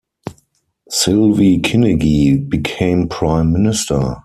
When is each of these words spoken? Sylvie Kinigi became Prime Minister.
Sylvie 0.89 1.59
Kinigi 1.59 2.35
became 2.49 3.07
Prime 3.07 3.53
Minister. 3.53 4.15